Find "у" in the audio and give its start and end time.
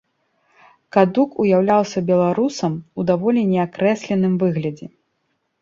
2.99-3.07